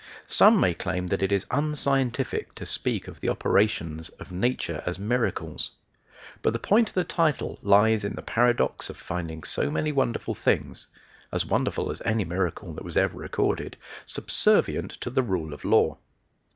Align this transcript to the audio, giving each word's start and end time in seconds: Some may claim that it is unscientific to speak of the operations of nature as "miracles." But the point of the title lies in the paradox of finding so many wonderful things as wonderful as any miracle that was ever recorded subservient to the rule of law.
Some 0.25 0.59
may 0.59 0.73
claim 0.73 1.05
that 1.09 1.21
it 1.21 1.31
is 1.31 1.45
unscientific 1.51 2.55
to 2.55 2.65
speak 2.65 3.07
of 3.07 3.19
the 3.19 3.29
operations 3.29 4.09
of 4.17 4.31
nature 4.31 4.81
as 4.83 4.97
"miracles." 4.97 5.69
But 6.41 6.53
the 6.53 6.57
point 6.57 6.87
of 6.87 6.95
the 6.95 7.03
title 7.03 7.59
lies 7.61 8.03
in 8.03 8.15
the 8.15 8.23
paradox 8.23 8.89
of 8.89 8.97
finding 8.97 9.43
so 9.43 9.69
many 9.69 9.91
wonderful 9.91 10.33
things 10.33 10.87
as 11.31 11.45
wonderful 11.45 11.91
as 11.91 12.01
any 12.03 12.25
miracle 12.25 12.73
that 12.73 12.83
was 12.83 12.97
ever 12.97 13.15
recorded 13.15 13.77
subservient 14.07 14.89
to 15.01 15.11
the 15.11 15.21
rule 15.21 15.53
of 15.53 15.63
law. 15.63 15.99